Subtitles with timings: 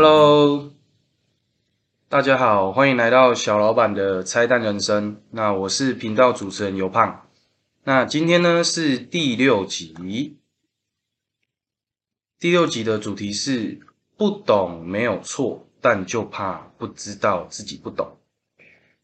[0.00, 0.70] Hello，
[2.08, 5.20] 大家好，欢迎来到小老板的拆弹人生。
[5.32, 7.26] 那我是频道主持人尤胖。
[7.82, 9.92] 那今天呢是第六集，
[12.38, 13.80] 第六集的主题是
[14.16, 18.18] 不懂没有错，但就怕不知道自己不懂。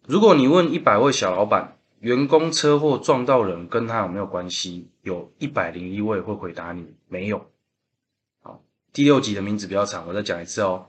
[0.06, 4.88] 如果你问一百位小老板，员工车祸撞到人跟他有没有关系？
[5.02, 7.50] 有一百零一位会回答你没有。
[8.94, 10.86] 第六集的名字比较长，我再讲一次哦。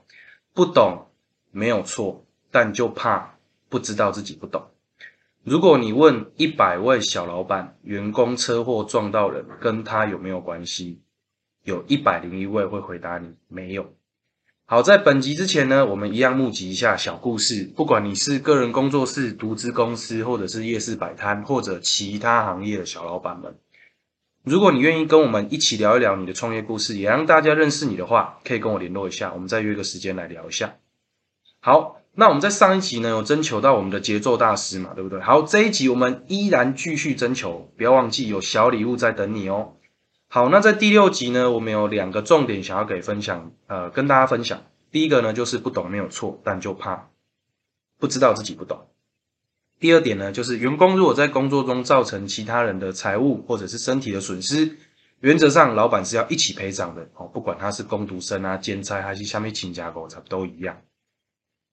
[0.54, 1.08] 不懂
[1.50, 3.36] 没有错，但就怕
[3.68, 4.62] 不知道自己不懂。
[5.42, 11.00] 如果你问一百位小老板，员工车祸撞到人跟他有没有关系？
[11.64, 13.92] 有一百零一位会回答你没有。
[14.66, 17.64] 好，在本集之前呢，我们一样募集一下小故事。
[17.74, 23.58] 不管你是个人工作室、独资公司，或者是夜市摆摊，或者其他行业的小老板们，
[24.46, 30.76] 如果你愿意跟我们一起聊一聊你的创业故事，也让大家认识你的话，可以跟我联络一下，我们再约个时间来聊一下。
[31.58, 35.20] 好，那我们在上一集呢有征求到我们的节奏大师嘛，对不对？
[35.20, 39.72] 好，这一集我们依然继续征求，不要忘记有小礼物在等你哦。
[40.28, 44.62] 好，那在第六集呢，我们有两个重点想要给分享，呃，跟大家分享。
[44.92, 47.08] 第一个呢，就是不懂没有错，但就怕
[47.98, 48.86] 不知道自己不懂。
[49.78, 54.76] 第二点呢，就是员工如果在工作中造成其他人的财务或者是身体的损失，
[55.20, 60.76] 原则上老板是要一起赔偿的哦，不管他是工读生啊、兼差还是下面请假狗，差不都一样。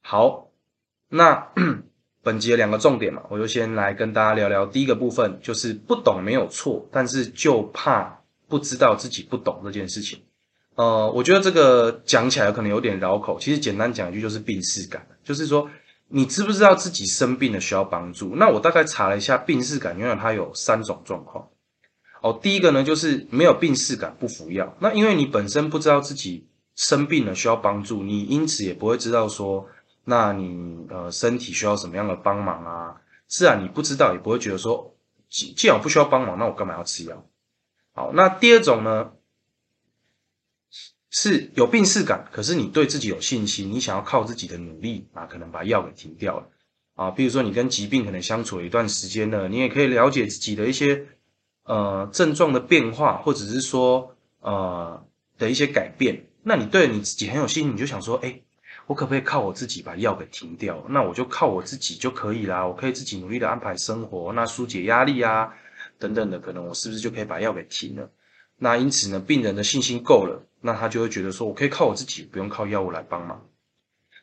[0.01, 0.49] 好，
[1.09, 1.49] 那
[2.23, 4.65] 本集的两个重点嘛，我就先来跟大家聊聊。
[4.65, 8.19] 第一个部分就是不懂没有错，但是就怕。
[8.45, 10.19] 不知道自己不懂这件事情，
[10.75, 13.39] 呃，我觉得这个讲起来可能有点绕口。
[13.39, 15.67] 其实简单讲一句，就是病逝感，就是说
[16.16, 18.36] 你知不知道自己生病了需要帮助？
[18.36, 21.50] 那我大概查了一下，病逝感原来它有三种状况。
[22.22, 29.68] 哦，第一个呢就是没有病逝感不服药，那因为你本身不知道自己生病了需要帮助，你因此也不会知道说，
[30.06, 33.02] 那你呃身体需要什么样的帮忙啊？
[33.28, 34.96] 自然你不知道，也不会觉得说，
[35.31, 37.25] 既既然我不需要帮忙，那我干嘛要吃药？
[37.96, 39.13] 好，那第二种呢，
[41.16, 46.47] 是有病逝感，可是你对自己有信心，你想要靠自己的努力啊，可能把药给停掉了
[46.96, 47.12] 啊。
[47.12, 51.06] 比如说你跟疾病可能相处了一段时间了，你也可以了解自己的一些
[51.66, 55.06] 呃症状的变化，或者是说呃
[55.38, 56.25] 的一些改变。
[56.41, 58.41] 那你对你自己很有信心，你就想说，哎，
[58.88, 60.84] 我可不可以靠我自己把药给停掉？
[60.90, 65.53] 那我就靠我自己就可以啦，我可以自己努力的安排生活，那疏解压力啊。
[66.00, 68.09] 等等的，可能我是不是就可以把药给停了？
[68.63, 73.46] 那因此呢，病人的信心够了，那他就会觉得说，我可以靠我自己，不用靠药物来帮忙。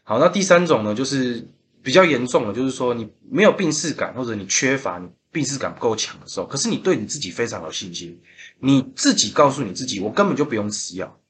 [0.02, 1.46] 好，那第三种呢，就是
[1.82, 8.18] 比较严重的，就是说你没有病逝感，或者你缺乏你病逝感不够强的时候，可是你对你自己非常有信心，
[8.60, 11.20] 你自己告诉你自己，我根本就不用吃药。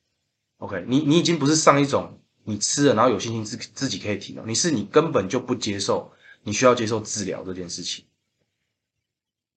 [0.58, 6.12] OK，你你已经不是上一种你吃了然后有信心自自己可以停了，你是你根本就不接受
[6.44, 8.04] 你需要接受治疗这件事情。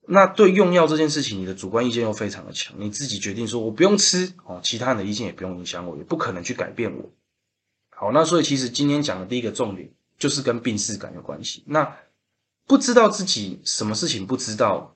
[0.05, 7.09] 那对用药这件事情，你的主观意见又非常的强，你自己决定说我不用吃哦，其他人的意见也不用影响我，也不可能去改变我。
[7.89, 11.63] 好，那所以其实今天讲的第一个重点就是跟病逝感有关系。
[11.67, 11.95] 那
[12.67, 14.95] 不知道自己什么事情不知道，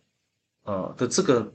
[0.64, 1.54] 呃的这个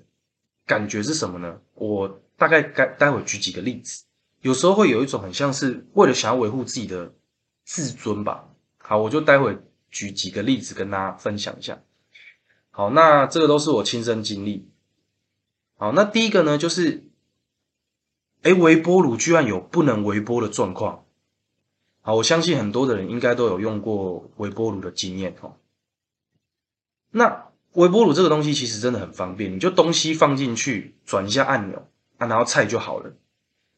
[0.67, 1.61] 感觉是什么呢？
[1.75, 4.05] 我大概该待会举几个例子，
[4.41, 7.13] 有时候会有一种很像是为了想要维护自己的
[7.65, 8.49] 自尊吧。
[8.79, 9.59] 好，我就待会
[9.91, 11.83] 举几个例子跟大家分享一下。
[12.75, 14.67] 好，那这个都是我亲身经历。
[15.77, 17.05] 好，那第一个呢，就是，
[18.41, 21.05] 哎，微波炉居然有不能微波的状况。
[22.01, 25.57] 好，我相信很多的人应该都有用过微波炉的经验哦。
[27.11, 33.13] 那微波炉这个东西其实真的很方便，你就东西放进去，转一下按钮啊，然后菜就好了。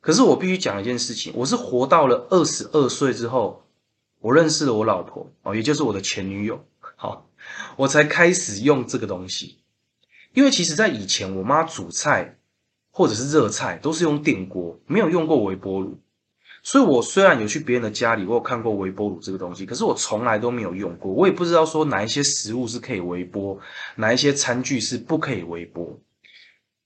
[0.00, 3.66] 可是我必须讲一件事情，我是活到了二十二岁之后，
[4.21, 6.65] 我认识了我老婆哦，也就是我的前女友。
[7.04, 7.28] 好。
[7.77, 9.59] 我才开始用这个东西，
[10.33, 12.39] 因为其实，在以前，我妈煮菜
[12.91, 16.01] 或者是热菜都是用电锅，没有用过微波炉。
[16.62, 21.12] 所以，我虽然有去别人的家里，我有看过微波炉这个东西，可是我从来都没有用过。
[21.12, 23.59] 我也不知道说哪一些食物是可以微波，
[23.97, 26.00] 哪一些餐具是不可以微波。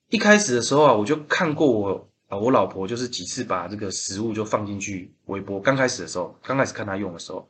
[0.09, 5.61] 一开始的时候啊，我就看过我啊，我老婆就是几次把这个食物就放进去微波。
[5.61, 7.49] 刚开始的时候，刚开始看她用的时候。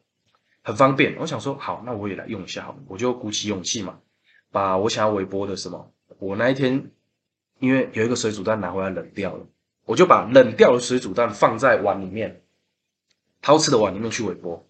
[0.68, 4.00] 很方便，我想说好，那我也来用一下好，我就鼓起勇气嘛，
[4.52, 6.90] 把我想要微波的什么，我那一天
[7.58, 9.46] 因为有一个水煮蛋拿回来冷掉了，
[9.86, 12.42] 我就把冷掉的水煮蛋放在碗里面，
[13.40, 14.62] 陶瓷的碗里面去微波，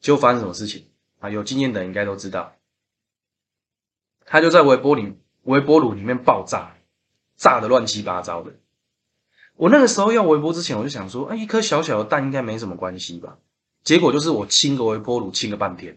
[0.00, 0.88] 结果发生什么事情
[1.20, 1.30] 啊？
[1.30, 2.56] 有经验的应该都知道，
[4.24, 6.74] 它就在微波里微波炉里面爆炸，
[7.36, 8.52] 炸的乱七八糟的。
[9.54, 13.38] 我那个时候要微波之前，我就想说，哎，一颗小小的蛋应该没什么关系吧？
[13.86, 15.96] 结果就是我清个微波炉清了半天，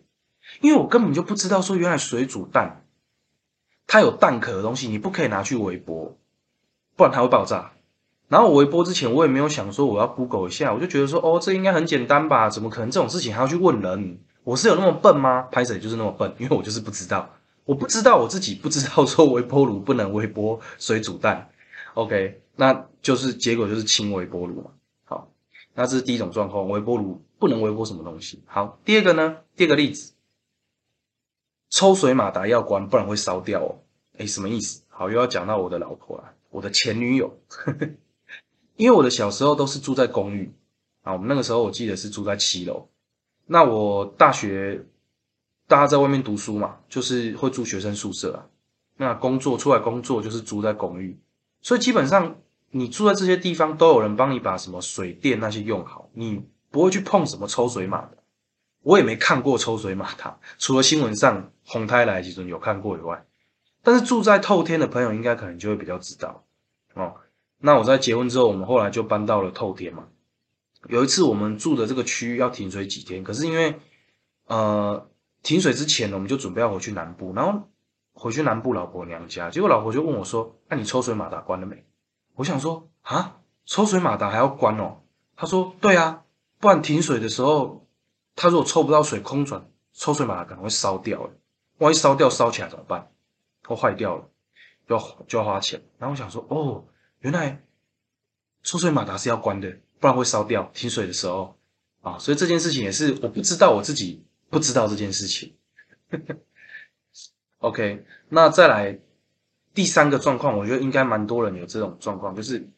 [0.62, 2.86] 因为我根本就不知道说原来水煮蛋
[3.88, 6.16] 它有蛋壳的东西，你不可以拿去微波，
[6.96, 7.72] 不然它会爆炸。
[8.28, 12.48] 然后我微波之前，我也没有想说我要 Google 一下，我就觉得说，哦，这应该很简单吧？
[12.48, 14.20] 怎么可能这种事情还要去问人？
[14.44, 15.48] 我是有那么笨吗？
[15.52, 17.28] 拍谁就是那么笨，因为我就是不知道，
[17.66, 21.50] 我不知道我自己不知道说微波炉不能微波水煮蛋。
[21.96, 24.70] OK，那就是结果就是清微波炉嘛。
[25.06, 25.32] 好，
[25.74, 28.44] 那这是第一种状况，微波炉不能微波什么东西。
[28.46, 29.38] 好，第二个呢？
[29.56, 30.14] 第二个例子，
[31.70, 33.80] 抽水马达要关，不然会烧掉哦。
[34.18, 34.84] 哎，什么意思？
[34.90, 37.40] 好，又要讲到我的老婆了，我的前女友。
[38.76, 40.54] 因为我的小时候都是住在公寓
[41.02, 42.88] 啊，我们那个时候我记得是住在七楼。
[43.46, 44.86] 那我大学
[45.68, 48.48] 大家在外面读书嘛，就是会住学生宿舍啊。
[48.98, 51.18] 那工作出来工作就是住在公寓，
[51.62, 52.38] 所以基本上
[52.72, 58.18] 你住在这些地方都有人帮你把什么水电那些用好，你不会去碰什么抽水马的。
[58.82, 63.26] 我也没看过抽水马达，除了新闻上红胎来几尊有看过以外，
[63.84, 66.46] 但是住在透天的朋友应该可能就会比较知道
[66.94, 67.16] 哦。
[67.58, 70.08] 那我在结婚之后，我们后来就搬到了透天嘛。
[70.88, 73.78] 有一次我们住的这个区域要停水几天，可是因为
[74.48, 75.10] 呃
[75.44, 77.68] 停水之前呢，我们就准备要回去南部，然后
[78.14, 81.84] 回去南部老婆娘家，结果老婆就问我说：“那你抽水马达关了没？”
[82.36, 85.02] 我想说啊，抽水马达还要关哦？
[85.36, 86.24] 他说：“对啊，
[86.60, 87.88] 不然停水的时候，
[88.36, 91.30] 他如果抽不到水，空转抽水马达可能会烧掉。
[91.78, 93.10] 万一烧掉烧起来怎么办？
[93.64, 94.30] 或坏掉了，
[94.88, 96.86] 要就要花钱。”然后我想说：“哦。”
[97.20, 97.62] 原来
[98.64, 100.72] 抽水马达是要关的，不然会烧掉。
[100.74, 101.58] 停水的时候
[102.02, 105.58] 啊，所以这件事情也是我不知道，我自己不知道这件事情。
[107.60, 109.00] OK，那再来
[109.74, 112.70] 第三个状况，我觉得应该蛮多人有这种状况，就是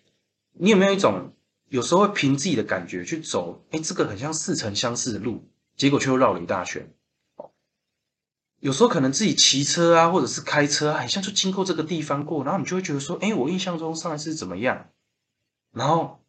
[0.54, 1.34] 你有没有一种
[1.72, 6.94] 有时候会凭自己的感觉去走，哎，这个很像似曾相识的路，结果却又绕了一大圈。
[8.60, 14.90] 有时候可能自己骑车啊，或者是开车，啊很像就经过这个地方过，然后你就会觉得说，哎，我印象中上一次怎么样？
[15.72, 16.20] 然后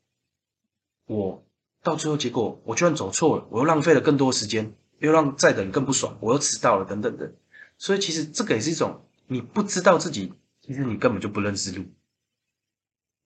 [1.06, 1.44] 我
[1.82, 7.32] 到最后结果，我居然走错了，我又浪费了更多时间，又让再等更不爽，我又迟到了，等等的。
[7.78, 11.84] 所以其实这个也是一种你不知道自己，其实你根本就不认识路，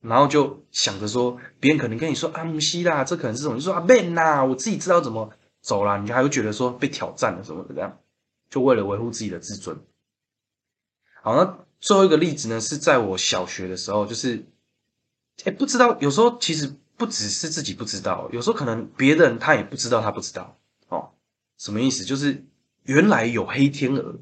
[0.09, 3.55] 然后就想着说，别人可能跟你说啊，木西啦，这可能是什么？
[3.57, 5.31] 你说啊，man 呐，我自己知道怎么
[5.61, 7.99] 走啦，你还会觉得说被挑战了什么的这样。
[8.49, 9.77] 就为了维护自己的自尊。
[11.21, 14.47] 好，那最后一个例子呢，是在我小学的时候，就是，
[15.45, 20.57] 哎，不知道，有时候其实不只是自己不知道，有时候可能别人他也不知道，他不知道
[20.89, 21.11] 哦。
[21.59, 22.05] 什么意思？
[22.05, 22.45] 就是
[22.85, 24.21] 原来有黑天鹅。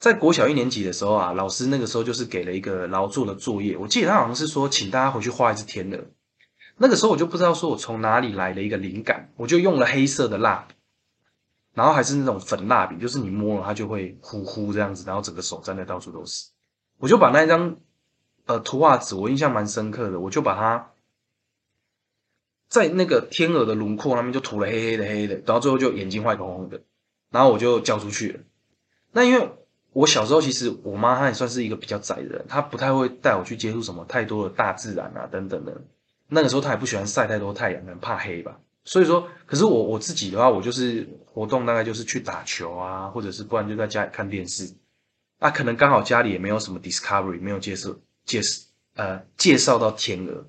[0.00, 5.98] 在国小一年级的时候啊，老师那个时候就是给了一个劳作的作业，我记得他好像是说，请大家回去画一只天鹅。
[6.78, 10.74] 那个时候我就不知道说我从哪里来的一个灵感，我就用了黑色的蜡笔。
[11.74, 16.48] 然后还是那种粉蜡笔，就是你摸了它就会呼呼这样子，然后整个手沾的到处都是。
[16.98, 17.76] 我就把那一张
[18.46, 20.90] 呃图画纸，我印象蛮深刻的，我就把它
[22.68, 26.82] 在那个天鹅的轮廓那边就涂了黑黑的黑的，然后最后就眼睛坏红红的，
[27.30, 28.40] 然后我就交出去了。
[29.12, 29.50] 那因为
[29.92, 35.80] 我小时候其实我妈她也算是一个比较宅的人，她不太会带我去接触什么太多的大自然啊等等的。
[36.28, 38.58] 那个时候她也不喜欢晒太多太阳，可能怕黑吧。
[38.84, 44.72] 所以说，可是我我自己的话，我就是活动大概就是去打球啊，或者是不然就在家里看电视。
[45.38, 47.90] 啊，可能刚好家里也没有什么 Discovery，没有介绍
[48.24, 48.62] 介绍
[48.94, 50.46] 呃介绍到天鹅。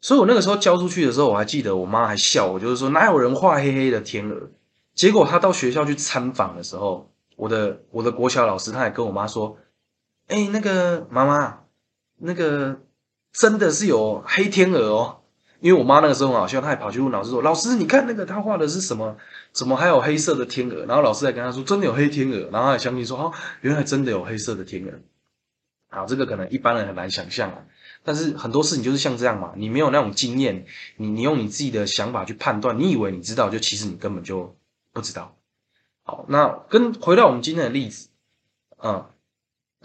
[0.00, 4.50] 所以我那个时候交出去的时候，我还记得我妈还笑我，就是说哪有人画黑黑的天鹅。
[4.94, 9.56] 结果他到学校去参访的时候，我的我的国小老师他也跟我妈说，
[10.26, 11.60] 哎，那个妈妈，
[12.18, 12.80] 那个
[13.32, 15.22] 真的是有黑天鹅哦。
[15.58, 19.16] 因为我妈那个时候很好笑，她还跑去问老师说：“老师，你看那个他画的是什么？
[19.52, 24.92] 怎么还有黑色的天鹅？”然后老师还跟他说：“真的有黑天鹅。”然后还相信说：“哦，原来真的有黑色的天鹅。”
[25.88, 27.64] 好，这个可能一般人很难想象啊。
[28.04, 30.66] 但是很多事情就是像这样嘛，你没有那种经验，
[30.98, 34.54] 你你用你自己的想法去判断，你以为你知道，就其实你根本就
[34.92, 35.34] 不知道。
[36.08, 38.10] 好，那跟回到我们今天的例子，
[38.80, 39.06] 嗯，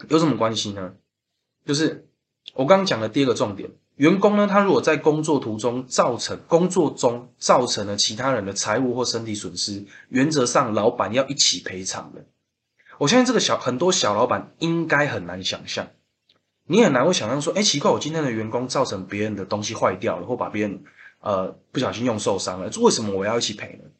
[0.08, 0.94] 有什么关系呢？
[1.66, 2.06] 就是
[2.54, 3.70] 我刚刚讲的第二个重点。
[3.96, 12.24] 员工呢，他如果在工作途中造成工作中造成了其他人的财务或身体损失，原则上老板要一起赔偿的。
[12.98, 15.88] 我相信这个小很多小老板应该很难想象，
[16.68, 20.84] 你很难会想象说，哎，奇怪，我今天的员工造成别人的东西坏掉了，或把别人
[21.18, 23.90] 呃不小心用受伤了，为什么我要一起赔呢？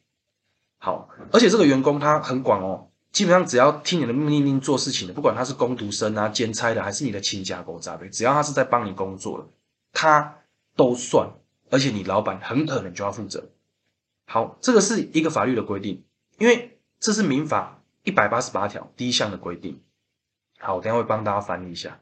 [0.85, 9.47] 好，而且这个员工他很广哦，基本上只要听你的命令做事情的，不管他是工读生啊、兼差的，还是你的亲家狗杂呗，只要他是在帮你工作的。
[9.93, 10.39] 他
[10.75, 11.29] 都算，
[11.69, 13.45] 而且你老板很可能就要负责。
[14.25, 16.03] 好，这个是一个法律的规定，
[16.37, 19.79] 因为这是民法一百八十八条第一项的规定。
[20.59, 22.01] 好，我等下会帮大家翻译一下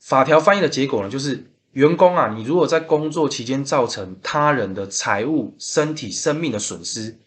[0.00, 7.20] 法条翻译的结果呢，就是员工啊，你如果在工作期间造成他人的财物、身体、生命的损失，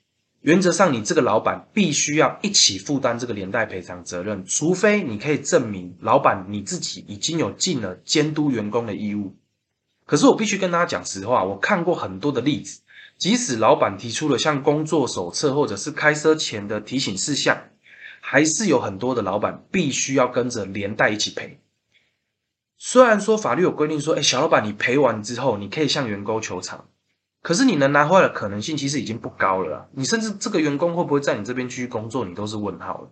[0.46, 9.36] 原则上你这个老板必须要一起负担这个连带赔偿责任，除非你可以证明老板你自己已经有尽了监督员工的义务。
[10.06, 12.82] 可是我必须跟大家讲实话，我看过很多的例子，
[13.18, 17.70] 即使老板提出了像工作手册或者是开车前的提醒事项。
[18.22, 21.60] 还是有很多的老板必须要跟着连带一起赔。
[22.78, 26.88] 虽然说法律有规定说，哎，小老板你赔完之后，你可以向员工求偿，
[27.46, 29.88] 可是你能拿回来的可能性其实已经不高了。
[29.92, 33.12] 你甚至这个员工会不会在你这边继续工作，你都是问号了。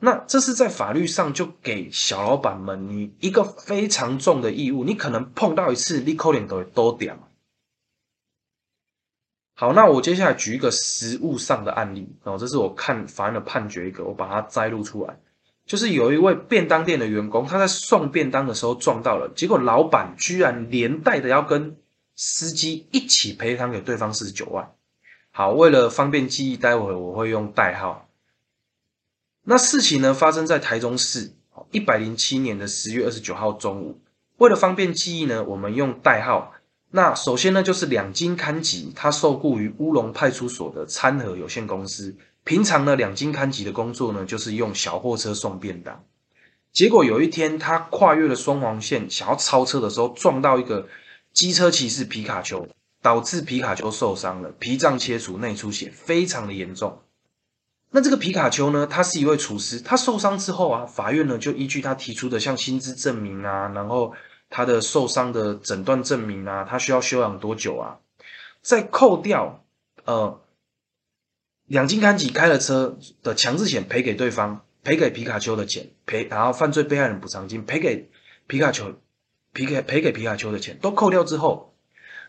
[0.00, 7.20] 那这是在法律上就给小老板们你一个非常重的义务，你可能碰到一次，你可能都会多点。
[9.54, 15.16] 好，那我接下来举一个实物上的案例哦，这是我看法院的判决一个，我把它摘录出来，
[15.66, 21.76] 就是有一位便当店的员工，他在送便当的时候撞到了，结果老板居然连带的要跟
[22.22, 24.72] 司机一起赔偿给对方四十九万。
[25.30, 28.10] 好，为了方便记忆，待会我会用代号。
[29.44, 31.32] 那事情呢发生在台中市
[31.70, 34.02] 一百零七年的十月二十九号中午，
[34.36, 36.52] 为了方便记忆呢，我们用代号。
[36.90, 42.14] 那首先呢，就是两金刊吉，他受雇于乌龙派出所的餐盒有限公司。
[42.44, 46.04] 平常呢，两金刊吉的工作呢，就是用小货车送便当。
[46.70, 50.86] 结果有一天，他跨越了双黄线，想要超车的时候，撞到一个
[51.32, 52.68] 机车骑士皮卡丘，
[53.02, 57.02] 导致皮卡丘受伤了，脾脏切除，内出血，非常的严重。
[57.90, 64.14] 那这个皮卡丘呢，他是一位厨师，他受伤之后啊，法院呢就依据他提出的像薪资证明啊，然后。
[64.52, 68.00] 他的受伤的诊断证明啊，他需要休养多久啊？
[68.60, 69.64] 再扣掉
[70.06, 70.40] 呃
[71.66, 78.10] 两金刊吉开了车的强制险赔给对方，赔给皮卡丘的钱赔，然后犯罪被害人补偿金赔给
[78.48, 78.92] 皮卡丘，
[79.52, 81.74] 赔给赔给皮卡丘的钱都扣掉之后，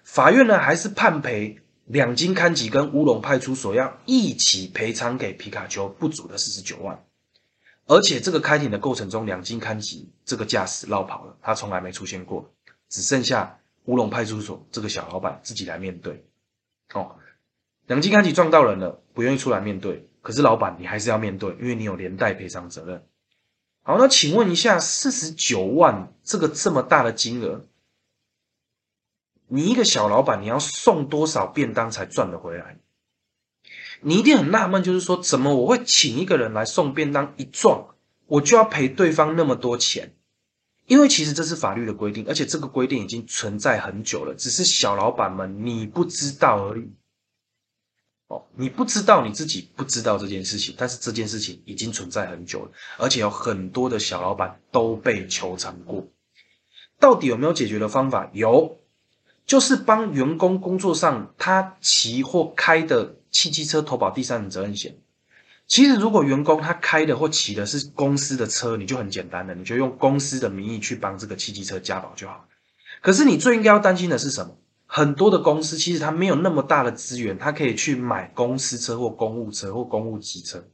[0.04, 7.06] 法院呢还是判赔两金刊吉跟乌龙派出所要一起赔偿给皮卡丘不足的四十九万。
[7.88, 12.50] 而且这个开庭的过程中，两金刊吉这个驾驶绕跑了，他从来没出现过，
[12.88, 16.24] 只剩下乌龙派出所这个小老板自己来面对。
[16.94, 17.18] 哦，
[17.88, 23.04] 两金刊吉撞到人了，不愿意出来面对，可是老板你还是要面对，因为你有连带赔偿责任。
[23.84, 27.66] 好，那请问一下，四十九万这个这么大的金额，
[29.48, 32.78] 你一个小老板你要送多少便当才赚得回来？
[34.02, 37.96] 你一定很纳闷，就是说，怎么我会请一个人来送便当，一撞
[38.28, 40.16] 我就要赔对方那么多钱？
[40.86, 46.92] 因为其实这是法律的规定，而且这个规定已经存在很久了，只是小老板们你不知道而已。
[48.32, 56.08] 哦，你不知道你自己不知道这件事情，但是这件事情已经存在很久了，而且有很多的小老板都被求偿过。
[57.00, 58.30] 到底有没有解决的方法？
[58.34, 58.80] 有，
[59.46, 63.16] 就是帮员工工作上他骑或开的。
[63.32, 64.94] 汽机车投保第三人责任险，
[65.66, 72.46] 其实如果员工他开的或骑的是公司的车，你就很简单了，你就用公司的名义去帮这个汽机车加保就好。
[73.02, 74.58] 可是你最应该要担心的是什么？
[74.94, 80.66] 很多的公司其实他没有那么大的资源，他可以去买公司车或公务车或公务机车，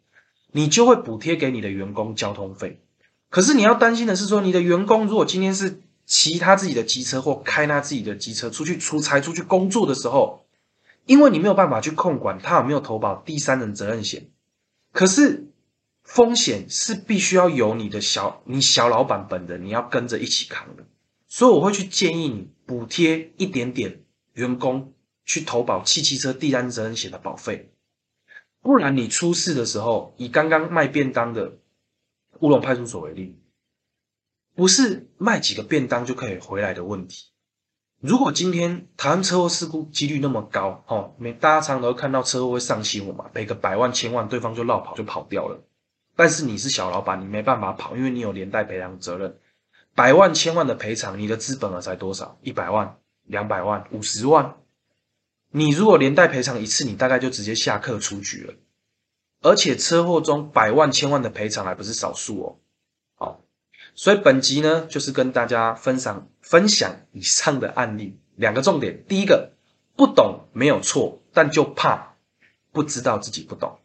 [0.51, 2.81] 你就会补贴给你的员工交通费。
[3.29, 10.43] 可是你要担心的是说，你的员工如果今天是骑他自己的机车或开他自己的机车出去出差、出去工作的时候。
[11.05, 14.27] 因为你没有办法去控管他有没有投保第三人责任险，
[14.91, 15.47] 可是
[16.03, 20.83] 风险是必须要由你的小你小老板本人你要跟着一起扛的，
[21.29, 24.01] 所以我会去建议你补贴一点点
[24.37, 24.93] 员工
[25.25, 27.71] 去投保汽汽车第三责任险的保费，
[28.61, 31.57] 不然你出事的时候，以刚刚卖便当的
[32.39, 33.35] 乌龙派出所为例，
[34.53, 37.31] 不是卖几个便当就可以回来的问题。
[37.99, 45.63] 如果今天台湾车祸事故几率那么高，哦，每大家常常都看到车祸会上新闻嘛，赔个百万千万，对方就绕跑就跑掉了。
[46.15, 49.39] 但是你是小老板，你没办法跑，因为你有连带赔偿责任。
[49.95, 52.37] 百万千万的赔偿，你的资本额才多少？
[52.43, 54.55] 一百万、两百万、五十万。
[55.51, 58.53] 你如果连带赔偿一次，你大概就直接下课出局了。
[59.41, 62.55] 而且车祸中百万千万的赔偿还不是少数哦。
[63.15, 63.41] 好
[63.93, 69.05] 所以本集呢，就是跟大家分享分享以上的案例，两个重点。
[69.07, 69.53] 第一个，
[69.95, 72.15] 不懂没有错，但就怕
[72.71, 73.79] 不知道自己不懂。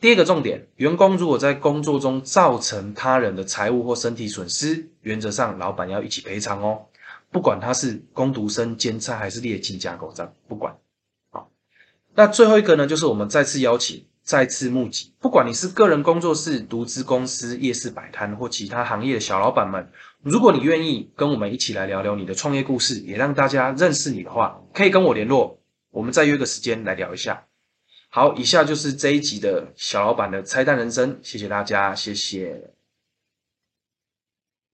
[0.00, 6.86] 第二个重点，员工如果在工作中造成他人的财务或身体损失，原则上老板要一起赔偿哦。
[7.30, 10.78] 不管他是工读生、兼差还是列清架构站，不管。
[11.30, 11.50] 好，
[12.14, 19.90] 那最后一个呢，就是我们再次邀请、再次募集，不管你是个人工作室、独资公司、夜市摆摊或其他行业的小老板们，
[20.22, 27.44] 如果你愿意跟我们一起来聊聊你的创业故事，也让大家认识你的话，可以跟我联络，我们再约个时间来聊一下。
[28.12, 32.79] 好，以下就是这一集的小老板的拆弹人生，谢谢大家，谢谢。